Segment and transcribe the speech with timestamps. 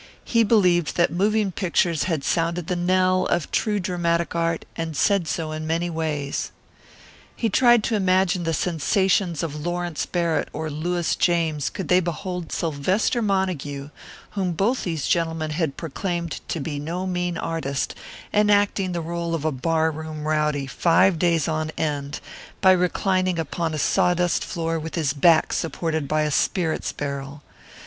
[0.25, 5.27] He believed that moving pictures had sounded the knell of true dramatic art and said
[5.27, 6.51] so in many ways.
[7.35, 12.51] He tried to imagine the sensations of Lawrence Barrett or Louis James could they behold
[12.51, 13.91] Sylvester Montague,
[14.31, 17.93] whom both these gentlemen had proclaimed to be no mean artist,
[18.33, 22.21] enacting the role of a bar room rowdy five days on end
[22.59, 27.43] by reclining upon a sawdust floor with his back supported by a spirits barrel.